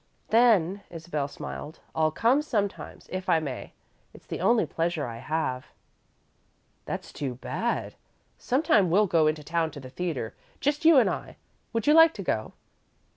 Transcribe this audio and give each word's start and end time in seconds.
"Then," 0.29 0.81
Isabel 0.89 1.27
smiled, 1.27 1.79
"I'll 1.93 2.09
come 2.09 2.41
sometimes, 2.41 3.05
if 3.11 3.29
I 3.29 3.39
may. 3.39 3.73
It's 4.15 4.25
the 4.25 4.39
only 4.39 4.65
pleasure 4.65 5.05
I 5.05 5.17
have." 5.19 5.67
"That's 6.85 7.13
too 7.13 7.35
bad. 7.35 7.93
Sometime 8.35 8.89
we'll 8.89 9.05
go 9.05 9.27
into 9.27 9.43
town 9.43 9.69
to 9.77 9.79
the 9.79 9.91
theatre, 9.91 10.33
just 10.59 10.85
you 10.85 10.97
and 10.97 11.07
I. 11.07 11.37
Would 11.71 11.85
you 11.85 11.93
like 11.93 12.15
to 12.15 12.23
go?" 12.23 12.53